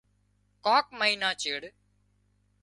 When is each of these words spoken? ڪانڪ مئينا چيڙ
ڪانڪ 0.65 0.85
مئينا 0.99 1.29
چيڙ 1.41 1.61